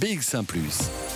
BX1⁇ 0.00 0.46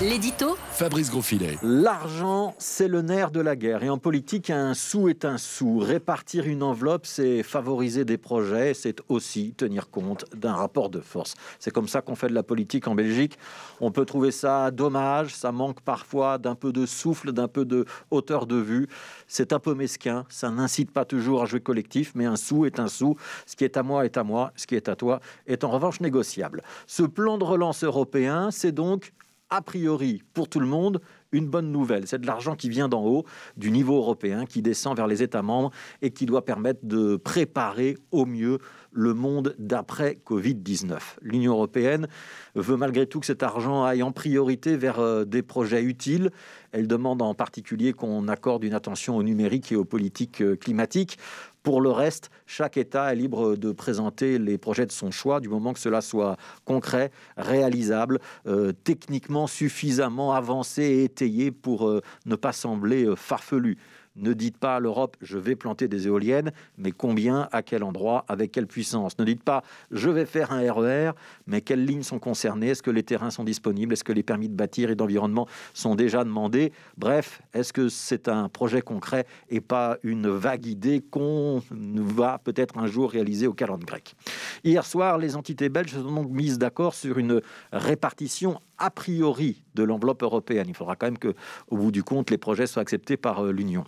L'édito 0.00 0.56
Fabrice 0.70 1.10
Grosfilet. 1.10 1.58
L'argent, 1.60 2.54
c'est 2.58 2.86
le 2.86 3.02
nerf 3.02 3.32
de 3.32 3.40
la 3.40 3.56
guerre. 3.56 3.82
Et 3.82 3.90
en 3.90 3.98
politique, 3.98 4.48
un 4.48 4.72
sou 4.74 5.08
est 5.08 5.24
un 5.24 5.38
sou. 5.38 5.80
Répartir 5.80 6.46
une 6.46 6.62
enveloppe, 6.62 7.04
c'est 7.04 7.42
favoriser 7.42 8.04
des 8.04 8.16
projets, 8.16 8.74
c'est 8.74 9.00
aussi 9.08 9.54
tenir 9.56 9.90
compte 9.90 10.24
d'un 10.36 10.54
rapport 10.54 10.88
de 10.88 11.00
force. 11.00 11.34
C'est 11.58 11.72
comme 11.72 11.88
ça 11.88 12.00
qu'on 12.00 12.14
fait 12.14 12.28
de 12.28 12.34
la 12.34 12.44
politique 12.44 12.86
en 12.86 12.94
Belgique. 12.94 13.40
On 13.80 13.90
peut 13.90 14.04
trouver 14.04 14.30
ça 14.30 14.70
dommage, 14.70 15.34
ça 15.34 15.50
manque 15.50 15.80
parfois 15.80 16.38
d'un 16.38 16.54
peu 16.54 16.70
de 16.70 16.86
souffle, 16.86 17.32
d'un 17.32 17.48
peu 17.48 17.64
de 17.64 17.84
hauteur 18.12 18.46
de 18.46 18.54
vue. 18.54 18.86
C'est 19.26 19.52
un 19.52 19.58
peu 19.58 19.74
mesquin, 19.74 20.26
ça 20.28 20.48
n'incite 20.48 20.92
pas 20.92 21.06
toujours 21.06 21.42
à 21.42 21.46
jouer 21.46 21.60
collectif, 21.60 22.12
mais 22.14 22.24
un 22.24 22.36
sou 22.36 22.66
est 22.66 22.78
un 22.78 22.86
sou. 22.86 23.16
Ce 23.46 23.56
qui 23.56 23.64
est 23.64 23.76
à 23.76 23.82
moi 23.82 24.04
est 24.04 24.16
à 24.16 24.22
moi, 24.22 24.52
ce 24.54 24.68
qui 24.68 24.76
est 24.76 24.88
à 24.88 24.94
toi 24.94 25.18
est 25.48 25.64
en 25.64 25.70
revanche 25.70 25.98
négociable. 25.98 26.62
Ce 26.86 27.02
plan 27.02 27.36
de 27.36 27.42
relance 27.42 27.82
européen, 27.82 28.52
c'est 28.52 28.70
donc 28.70 29.12
a 29.50 29.62
priori, 29.62 30.22
pour 30.34 30.48
tout 30.48 30.60
le 30.60 30.66
monde, 30.66 31.00
une 31.32 31.46
bonne 31.46 31.70
nouvelle. 31.70 32.06
C'est 32.06 32.20
de 32.20 32.26
l'argent 32.26 32.56
qui 32.56 32.68
vient 32.68 32.88
d'en 32.88 33.04
haut, 33.04 33.24
du 33.56 33.70
niveau 33.70 33.96
européen, 33.96 34.46
qui 34.46 34.62
descend 34.62 34.96
vers 34.96 35.06
les 35.06 35.22
États 35.22 35.42
membres 35.42 35.70
et 36.02 36.10
qui 36.10 36.26
doit 36.26 36.44
permettre 36.44 36.80
de 36.82 37.16
préparer 37.16 37.96
au 38.10 38.26
mieux 38.26 38.58
le 38.92 39.14
monde 39.14 39.54
d'après 39.58 40.18
Covid-19. 40.26 40.98
L'Union 41.22 41.52
européenne 41.52 42.08
veut 42.54 42.76
malgré 42.76 43.06
tout 43.06 43.20
que 43.20 43.26
cet 43.26 43.42
argent 43.42 43.84
aille 43.84 44.02
en 44.02 44.12
priorité 44.12 44.76
vers 44.76 44.98
euh, 44.98 45.24
des 45.24 45.42
projets 45.42 45.82
utiles. 45.82 46.30
Elle 46.72 46.88
demande 46.88 47.22
en 47.22 47.34
particulier 47.34 47.92
qu'on 47.92 48.28
accorde 48.28 48.64
une 48.64 48.74
attention 48.74 49.16
au 49.16 49.22
numérique 49.22 49.72
et 49.72 49.76
aux 49.76 49.84
politiques 49.84 50.40
euh, 50.42 50.56
climatiques. 50.56 51.18
Pour 51.62 51.80
le 51.80 51.90
reste, 51.90 52.30
chaque 52.46 52.76
État 52.76 53.12
est 53.12 53.16
libre 53.16 53.56
de 53.56 53.72
présenter 53.72 54.38
les 54.38 54.56
projets 54.56 54.86
de 54.86 54.92
son 54.92 55.10
choix, 55.10 55.38
du 55.40 55.48
moment 55.48 55.74
que 55.74 55.80
cela 55.80 56.00
soit 56.00 56.36
concret, 56.64 57.10
réalisable, 57.36 58.20
euh, 58.46 58.72
techniquement 58.84 59.46
suffisamment 59.46 60.32
avancé 60.32 60.82
et 60.82 61.08
pour 61.50 61.88
euh, 61.88 62.00
ne 62.26 62.36
pas 62.36 62.52
sembler 62.52 63.04
euh, 63.04 63.16
farfelu. 63.16 63.78
Ne 64.16 64.32
dites 64.32 64.58
pas 64.58 64.76
à 64.76 64.80
l'Europe, 64.80 65.16
je 65.22 65.38
vais 65.38 65.56
planter 65.56 65.88
des 65.88 66.06
éoliennes, 66.06 66.52
mais 66.76 66.92
combien, 66.92 67.48
à 67.52 67.62
quel 67.62 67.82
endroit, 67.82 68.24
avec 68.28 68.52
quelle 68.52 68.66
puissance? 68.66 69.18
Ne 69.18 69.24
dites 69.24 69.42
pas, 69.42 69.62
je 69.90 70.10
vais 70.10 70.26
faire 70.26 70.52
un 70.52 70.60
RER, 70.72 71.10
e 71.10 71.12
mais 71.46 71.60
quelles 71.60 71.84
lignes 71.84 72.02
sont 72.02 72.18
concernées? 72.18 72.68
Est-ce 72.68 72.82
que 72.82 72.90
les 72.90 73.02
terrains 73.02 73.30
sont 73.30 73.44
disponibles? 73.44 73.92
Est-ce 73.92 74.04
que 74.04 74.12
les 74.12 74.22
permis 74.22 74.48
de 74.48 74.54
bâtir 74.54 74.90
et 74.90 74.94
d'environnement 74.94 75.46
sont 75.72 75.94
déjà 75.94 76.24
demandés? 76.24 76.72
Bref, 76.96 77.42
est-ce 77.54 77.72
que 77.72 77.88
c'est 77.88 78.28
un 78.28 78.48
projet 78.48 78.82
concret 78.82 79.26
et 79.48 79.60
pas 79.60 79.98
une 80.02 80.28
vague 80.28 80.66
idée 80.66 81.00
qu'on 81.00 81.62
va 81.70 82.38
peut-être 82.38 82.78
un 82.78 82.86
jour 82.86 83.10
réaliser 83.10 83.46
au 83.46 83.54
calendrier 83.54 83.78
grec? 83.86 84.14
Hier 84.64 84.84
soir, 84.84 85.18
les 85.18 85.36
entités 85.36 85.68
belges 85.68 85.92
se 85.92 86.02
sont 86.02 86.12
donc 86.12 86.30
mises 86.30 86.58
d'accord 86.58 86.94
sur 86.94 87.18
une 87.18 87.40
répartition 87.72 88.60
a 88.78 88.90
priori 88.90 89.64
de 89.74 89.82
l'enveloppe 89.82 90.22
européenne. 90.22 90.66
Il 90.68 90.74
faudra 90.74 90.96
quand 90.96 91.06
même 91.06 91.18
que, 91.18 91.34
au 91.68 91.76
bout 91.76 91.90
du 91.90 92.02
compte, 92.02 92.30
les 92.30 92.38
projets 92.38 92.66
soient 92.66 92.82
acceptés 92.82 93.16
par 93.16 93.44
euh, 93.44 93.52
l'Union. 93.52 93.84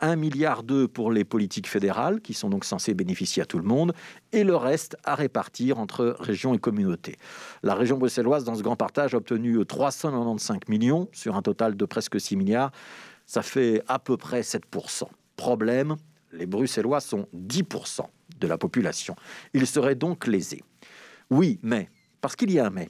1,2 0.00 0.16
milliard 0.16 0.62
pour 0.92 1.12
les 1.12 1.24
politiques 1.24 1.68
fédérales, 1.68 2.20
qui 2.20 2.34
sont 2.34 2.50
donc 2.50 2.64
censées 2.64 2.94
bénéficier 2.94 3.42
à 3.42 3.46
tout 3.46 3.58
le 3.58 3.64
monde, 3.64 3.94
et 4.32 4.44
le 4.44 4.56
reste 4.56 4.96
à 5.04 5.14
répartir 5.14 5.78
entre 5.78 6.16
régions 6.20 6.54
et 6.54 6.58
communautés. 6.58 7.16
La 7.62 7.74
région 7.74 7.98
bruxelloise, 7.98 8.44
dans 8.44 8.54
ce 8.54 8.62
grand 8.62 8.76
partage, 8.76 9.14
a 9.14 9.18
obtenu 9.18 9.64
395 9.64 10.58
millions 10.68 11.08
sur 11.12 11.36
un 11.36 11.42
total 11.42 11.76
de 11.76 11.84
presque 11.84 12.20
6 12.20 12.36
milliards. 12.36 12.72
Ça 13.26 13.42
fait 13.42 13.82
à 13.88 13.98
peu 13.98 14.16
près 14.16 14.42
7%. 14.42 15.04
Problème, 15.36 15.96
les 16.32 16.46
Bruxellois 16.46 17.00
sont 17.00 17.26
10% 17.34 18.02
de 18.38 18.46
la 18.46 18.58
population. 18.58 19.16
Ils 19.54 19.66
seraient 19.66 19.94
donc 19.94 20.26
lésés. 20.26 20.62
Oui, 21.30 21.58
mais, 21.62 21.88
parce 22.20 22.36
qu'il 22.36 22.50
y 22.50 22.58
a 22.58 22.66
un 22.66 22.70
mais, 22.70 22.88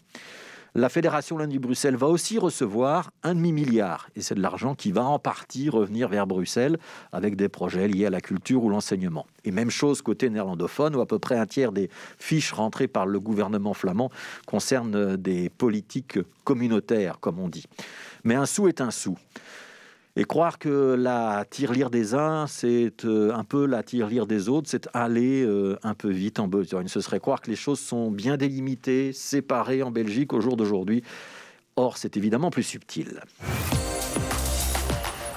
la 0.76 0.88
Fédération 0.88 1.38
Lundi-Bruxelles 1.38 1.94
va 1.94 2.08
aussi 2.08 2.38
recevoir 2.38 3.12
un 3.22 3.34
demi-milliard. 3.34 4.08
Et 4.16 4.22
c'est 4.22 4.34
de 4.34 4.40
l'argent 4.40 4.74
qui 4.74 4.90
va 4.90 5.04
en 5.04 5.20
partie 5.20 5.70
revenir 5.70 6.08
vers 6.08 6.26
Bruxelles 6.26 6.78
avec 7.12 7.36
des 7.36 7.48
projets 7.48 7.86
liés 7.86 8.06
à 8.06 8.10
la 8.10 8.20
culture 8.20 8.64
ou 8.64 8.68
l'enseignement. 8.68 9.26
Et 9.44 9.52
même 9.52 9.70
chose 9.70 10.02
côté 10.02 10.28
néerlandophone, 10.30 10.96
où 10.96 11.00
à 11.00 11.06
peu 11.06 11.20
près 11.20 11.36
un 11.36 11.46
tiers 11.46 11.70
des 11.70 11.90
fiches 12.18 12.52
rentrées 12.52 12.88
par 12.88 13.06
le 13.06 13.20
gouvernement 13.20 13.72
flamand 13.72 14.10
concernent 14.46 15.16
des 15.16 15.48
politiques 15.48 16.18
communautaires, 16.42 17.20
comme 17.20 17.38
on 17.38 17.48
dit. 17.48 17.66
Mais 18.24 18.34
un 18.34 18.46
sou 18.46 18.66
est 18.66 18.80
un 18.80 18.90
sou. 18.90 19.16
Et 20.16 20.24
croire 20.24 20.60
que 20.60 20.94
la 20.94 21.44
tirelire 21.50 21.90
des 21.90 22.14
uns, 22.14 22.46
c'est 22.46 23.04
euh, 23.04 23.34
un 23.34 23.42
peu 23.42 23.66
la 23.66 23.82
tirelire 23.82 24.26
des 24.28 24.48
autres, 24.48 24.68
c'est 24.70 24.88
aller 24.94 25.42
euh, 25.42 25.76
un 25.82 25.94
peu 25.94 26.08
vite 26.08 26.38
en 26.38 26.46
besogne. 26.46 26.86
Ce 26.86 27.00
serait 27.00 27.18
croire 27.18 27.40
que 27.40 27.50
les 27.50 27.56
choses 27.56 27.80
sont 27.80 28.12
bien 28.12 28.36
délimitées, 28.36 29.12
séparées 29.12 29.82
en 29.82 29.90
Belgique 29.90 30.32
au 30.32 30.40
jour 30.40 30.56
d'aujourd'hui. 30.56 31.02
Or, 31.74 31.96
c'est 31.96 32.16
évidemment 32.16 32.50
plus 32.50 32.62
subtil. 32.62 33.20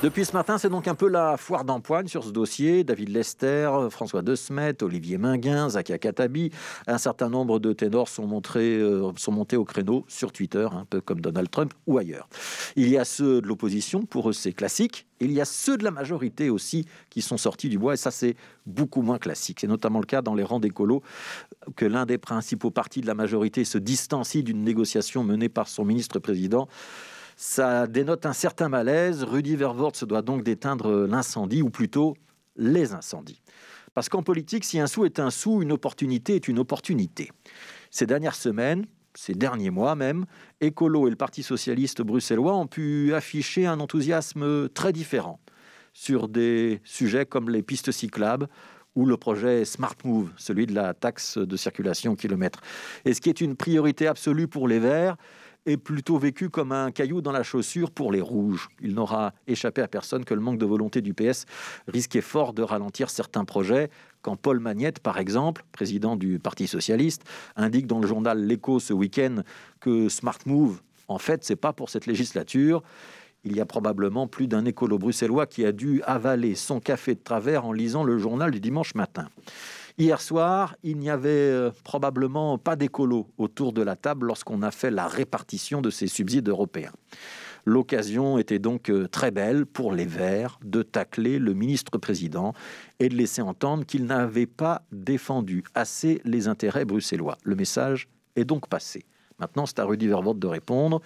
Depuis 0.04 0.26
ce 0.26 0.34
matin, 0.34 0.60
c'est 0.60 0.70
donc 0.70 0.88
un 0.88 0.94
peu 0.94 1.08
la 1.08 1.38
foire 1.38 1.66
d'empoigne 1.66 2.08
sur 2.08 2.24
ce 2.24 2.30
dossier. 2.30 2.84
David 2.84 3.10
Lester, 3.10 3.88
François 3.90 4.22
De 4.22 4.36
Smet, 4.36 4.84
Olivier 4.84 5.18
Minguin, 5.18 5.70
Zakia 5.70 5.98
Katabi, 5.98 6.52
un 6.86 7.00
certain 7.00 7.30
nombre 7.30 7.58
de 7.58 7.74
ténors 7.74 8.08
euh, 8.08 9.12
sont 9.18 9.32
montés 9.32 9.58
au 9.58 9.66
créneau 9.66 10.06
sur 10.08 10.32
Twitter, 10.32 10.68
un 10.72 10.86
peu 10.86 11.02
comme 11.02 11.20
Donald 11.20 11.50
Trump 11.50 11.74
ou 11.88 11.98
ailleurs. 11.98 12.30
Il 12.76 12.90
y 12.90 12.98
a 13.00 13.06
ceux 13.06 13.42
de 13.42 13.48
l'opposition, 13.48 14.06
pour 14.06 14.30
eux 14.30 14.34
c'est 14.34 14.54
classique. 14.54 15.08
Il 15.20 15.32
y 15.32 15.42
a 15.42 15.46
ceux 15.46 15.78
de 15.78 15.84
la 15.84 15.90
majorité 15.90 16.52
aussi 16.52 16.86
qui 17.10 17.24
sont 17.24 17.38
sortis 17.38 17.68
du 17.68 17.80
bois, 17.80 17.96
et 17.96 17.98
ça 17.98 18.12
c'est 18.12 18.36
beaucoup 18.68 19.02
moins 19.02 19.18
classique. 19.18 19.62
C'est 19.62 19.68
notamment 19.68 20.00
le 20.00 20.06
cas 20.06 20.22
dans 20.22 20.36
les 20.36 20.44
rangs 20.44 20.60
d'écolos, 20.60 21.02
que 21.76 21.86
l'un 21.86 22.06
des 22.06 22.20
principaux 22.20 22.70
partis 22.70 23.02
de 23.02 23.08
la 23.08 23.16
majorité 23.16 23.66
se 23.66 23.80
distancie 23.80 24.44
d'une 24.44 24.64
négociation 24.64 25.24
menée 25.24 25.50
par 25.50 25.68
son 25.68 25.86
ministre-président 25.86 26.68
ça 27.38 27.86
dénote 27.86 28.26
un 28.26 28.34
certain 28.34 28.68
malaise. 28.68 29.24
Rudy 29.24 29.56
Vervoort 29.56 29.96
se 29.96 30.06
doit 30.06 30.24
donc 30.24 30.44
d'éteindre 30.44 31.06
l'incendie, 31.08 31.62
ou 31.62 31.70
plutôt 31.70 32.18
les 32.58 32.94
incendies. 32.94 33.42
Parce 33.94 34.10
qu'en 34.10 34.24
politique, 34.24 34.66
si 34.66 34.80
un 34.80 34.88
sou 34.88 35.06
est 35.06 35.20
un 35.20 35.30
sou, 35.30 35.62
une 35.62 35.72
opportunité 35.72 36.36
est 36.36 36.48
une 36.48 36.60
opportunité. 36.60 37.32
Ces 37.92 38.08
dernières 38.08 38.36
semaines, 38.36 38.86
ces 39.14 39.34
derniers 39.34 39.70
mois 39.70 39.96
même, 39.96 40.26
Écolo 40.62 41.08
et 41.08 41.10
le 41.12 41.16
Parti 41.16 41.44
socialiste 41.44 42.02
bruxellois 42.02 42.56
ont 42.56 42.68
pu 42.68 43.14
afficher 43.14 43.66
un 43.68 43.80
enthousiasme 43.80 44.70
très 44.70 44.92
différent 44.92 45.40
sur 45.94 46.28
des 46.28 46.82
sujets 46.84 47.26
comme 47.26 47.50
les 47.50 47.64
pistes 47.64 47.92
cyclables 47.92 48.48
ou 48.96 49.06
le 49.06 49.16
projet 49.16 49.64
Smart 49.64 49.96
Move, 50.04 50.32
celui 50.38 50.66
de 50.66 50.74
la 50.74 50.96
taxe 50.96 51.38
de 51.38 51.56
circulation 51.56 52.16
kilomètre. 52.16 52.62
Et 53.06 53.14
ce 53.14 53.22
qui 53.22 53.30
est 53.30 53.42
une 53.42 53.56
priorité 53.56 54.08
absolue 54.08 54.48
pour 54.48 54.68
les 54.68 54.80
Verts, 54.80 55.18
est 55.68 55.78
plutôt 55.78 56.18
vécu 56.18 56.50
comme 56.50 56.72
un 56.72 56.92
caillou 56.92 57.22
dans 57.22 57.32
la 57.32 57.44
chaussure 57.44 57.92
pour 57.92 58.12
les 58.12 58.22
rouges. 58.22 58.70
Il 58.82 58.96
n'aura 58.96 59.34
échappé 59.46 59.82
à 59.82 59.88
personne 59.88 60.26
que 60.26 60.34
le 60.34 60.40
manque 60.40 60.58
de 60.58 60.66
volonté 60.66 61.02
du 61.02 61.14
PS 61.14 61.46
risquait 61.88 62.22
fort 62.22 62.54
de 62.54 62.64
ralentir 62.64 63.10
certains 63.10 63.46
projets. 63.46 63.90
Quand 64.22 64.38
Paul 64.38 64.60
Magnette, 64.60 65.00
par 65.00 65.20
exemple, 65.20 65.64
président 65.74 66.16
du 66.16 66.40
Parti 66.40 66.68
socialiste, 66.68 67.24
indique 67.56 67.86
dans 67.86 68.00
le 68.00 68.08
journal 68.08 68.40
L'Écho 68.40 68.80
ce 68.80 68.94
week-end 68.94 69.44
que 69.82 70.10
Smart 70.10 70.40
Move, 70.46 70.82
en 71.10 71.20
fait, 71.20 71.44
c'est 71.44 71.56
pas 71.56 71.74
pour 71.74 71.90
cette 71.90 72.06
législature. 72.06 72.82
Il 73.44 73.56
y 73.56 73.62
a 73.62 73.66
probablement 73.66 74.28
plus 74.28 74.48
d'un 74.48 74.66
écolo 74.66 74.98
bruxellois 74.98 75.46
qui 75.46 75.66
a 75.66 75.72
dû 75.72 76.02
avaler 76.04 76.56
son 76.56 76.80
café 76.80 77.14
de 77.14 77.20
travers 77.20 77.66
en 77.66 77.72
lisant 77.72 78.04
le 78.04 78.18
journal 78.18 78.52
du 78.52 78.60
dimanche 78.60 78.96
matin. 78.96 79.30
Hier 80.00 80.22
soir, 80.22 80.76
il 80.84 81.00
n'y 81.00 81.10
avait 81.10 81.30
euh, 81.30 81.72
probablement 81.84 82.60
pas 82.60 82.76
d'écolo 82.76 83.32
autour 83.40 83.74
de 83.74 83.82
la 83.82 83.96
table 83.96 84.28
lorsqu'on 84.28 84.62
a 84.62 84.70
fait 84.70 84.92
la 84.92 85.08
répartition 85.08 85.82
de 85.82 85.90
ces 85.90 86.06
subsides 86.06 86.48
européens. 86.50 86.92
L'occasion 87.66 88.38
était 88.38 88.60
donc 88.60 88.92
euh, 88.92 89.08
très 89.08 89.32
belle 89.32 89.66
pour 89.66 89.92
les 89.92 90.06
Verts 90.06 90.60
de 90.64 90.84
tacler 90.84 91.40
le 91.40 91.56
ministre-président 91.56 92.54
et 93.00 93.10
de 93.10 93.16
laisser 93.16 93.42
entendre 93.42 93.88
qu'il 93.88 94.06
n'avait 94.06 94.46
pas 94.46 94.84
défendu 94.92 95.64
assez 95.74 96.22
les 96.26 96.48
intérêts 96.48 96.86
bruxellois. 96.86 97.40
Le 97.42 97.56
message 97.56 98.08
est 98.36 98.46
donc 98.46 98.70
passé. 98.70 99.04
Maintenant, 99.40 99.66
c'est 99.66 99.80
à 99.80 99.86
Rudy 99.86 100.08
Vervoort 100.08 100.36
de 100.36 100.46
répondre. 100.46 101.02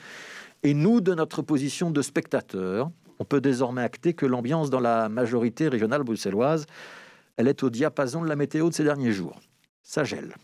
Et 0.64 0.74
nous, 0.74 1.00
de 1.00 1.16
notre 1.16 1.42
position 1.42 1.92
de 1.92 2.02
spectateur, 2.02 2.92
on 3.20 3.24
peut 3.24 3.40
désormais 3.40 3.84
acter 3.84 4.14
que 4.14 4.26
l'ambiance 4.26 4.70
dans 4.70 4.82
la 4.82 5.08
majorité 5.08 5.70
régionale 5.70 6.04
bruxelloise 6.04 6.66
elle 7.38 7.48
est 7.48 7.64
au 7.64 7.70
diapason 7.70 8.22
de 8.22 8.28
la 8.28 8.36
météo 8.36 8.70
de 8.70 8.74
ces 8.74 8.84
derniers 8.84 9.12
jours. 9.12 9.40
Ça 9.84 10.04
gèle. 10.04 10.36